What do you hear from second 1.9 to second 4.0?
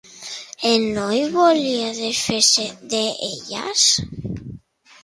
desfer-se d'elles?